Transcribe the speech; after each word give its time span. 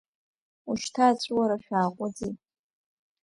Ушьҭа 0.69 1.05
аҵәуара 1.11 1.57
шәааҟәыҵи. 1.63 2.31